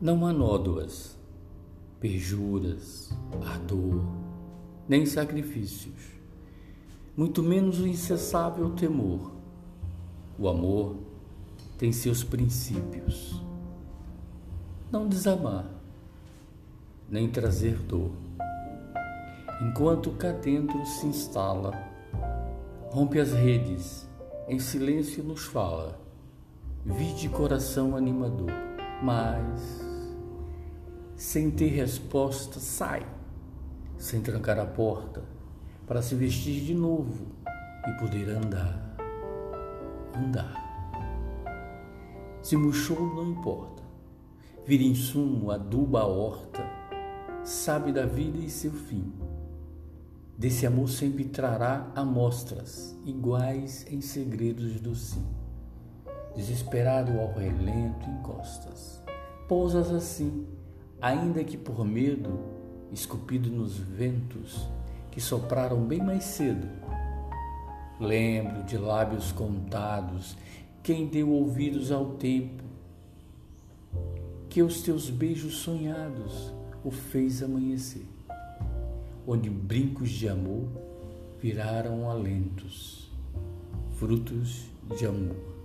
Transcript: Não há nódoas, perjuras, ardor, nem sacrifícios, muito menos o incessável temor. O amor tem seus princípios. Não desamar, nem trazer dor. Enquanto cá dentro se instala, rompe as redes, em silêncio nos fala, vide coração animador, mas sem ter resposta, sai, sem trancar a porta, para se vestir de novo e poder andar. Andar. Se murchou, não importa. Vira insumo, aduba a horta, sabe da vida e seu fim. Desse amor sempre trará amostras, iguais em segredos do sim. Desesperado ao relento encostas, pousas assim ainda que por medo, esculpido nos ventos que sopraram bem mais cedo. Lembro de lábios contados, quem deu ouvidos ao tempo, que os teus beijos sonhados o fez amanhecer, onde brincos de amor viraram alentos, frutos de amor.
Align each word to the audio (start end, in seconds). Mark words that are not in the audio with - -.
Não 0.00 0.26
há 0.26 0.32
nódoas, 0.32 1.16
perjuras, 1.98 3.10
ardor, 3.44 4.04
nem 4.88 5.06
sacrifícios, 5.06 6.00
muito 7.16 7.42
menos 7.42 7.80
o 7.80 7.86
incessável 7.86 8.70
temor. 8.70 9.32
O 10.38 10.48
amor 10.48 10.96
tem 11.78 11.92
seus 11.92 12.22
princípios. 12.22 13.42
Não 14.92 15.08
desamar, 15.08 15.66
nem 17.08 17.28
trazer 17.28 17.78
dor. 17.78 18.12
Enquanto 19.62 20.10
cá 20.12 20.32
dentro 20.32 20.84
se 20.84 21.06
instala, 21.06 21.72
rompe 22.90 23.18
as 23.18 23.32
redes, 23.32 24.06
em 24.46 24.58
silêncio 24.58 25.24
nos 25.24 25.44
fala, 25.46 25.98
vide 26.86 27.28
coração 27.28 27.96
animador, 27.96 28.52
mas 29.02 29.84
sem 31.16 31.50
ter 31.50 31.68
resposta, 31.68 32.60
sai, 32.60 33.04
sem 33.98 34.20
trancar 34.20 34.58
a 34.60 34.66
porta, 34.66 35.24
para 35.84 36.00
se 36.00 36.14
vestir 36.14 36.64
de 36.64 36.74
novo 36.74 37.26
e 37.88 37.92
poder 37.98 38.28
andar. 38.30 38.96
Andar. 40.14 40.64
Se 42.40 42.56
murchou, 42.56 43.14
não 43.14 43.32
importa. 43.32 43.82
Vira 44.64 44.84
insumo, 44.84 45.50
aduba 45.50 46.02
a 46.02 46.06
horta, 46.06 46.64
sabe 47.44 47.92
da 47.92 48.06
vida 48.06 48.38
e 48.38 48.48
seu 48.48 48.70
fim. 48.70 49.12
Desse 50.38 50.66
amor 50.66 50.88
sempre 50.88 51.24
trará 51.24 51.90
amostras, 51.96 52.96
iguais 53.04 53.86
em 53.90 54.00
segredos 54.00 54.80
do 54.80 54.94
sim. 54.94 55.45
Desesperado 56.36 57.18
ao 57.18 57.32
relento 57.32 58.08
encostas, 58.10 59.02
pousas 59.48 59.90
assim 59.90 60.46
ainda 61.00 61.44
que 61.44 61.56
por 61.56 61.84
medo, 61.84 62.38
esculpido 62.92 63.50
nos 63.50 63.76
ventos 63.76 64.68
que 65.10 65.20
sopraram 65.20 65.84
bem 65.84 66.02
mais 66.02 66.24
cedo. 66.24 66.68
Lembro 67.98 68.62
de 68.64 68.76
lábios 68.76 69.32
contados, 69.32 70.36
quem 70.82 71.06
deu 71.06 71.30
ouvidos 71.30 71.90
ao 71.90 72.14
tempo, 72.14 72.62
que 74.48 74.62
os 74.62 74.82
teus 74.82 75.10
beijos 75.10 75.56
sonhados 75.56 76.52
o 76.84 76.90
fez 76.90 77.42
amanhecer, 77.42 78.06
onde 79.26 79.50
brincos 79.50 80.10
de 80.10 80.28
amor 80.28 80.68
viraram 81.40 82.08
alentos, 82.10 83.10
frutos 83.96 84.66
de 84.96 85.06
amor. 85.06 85.55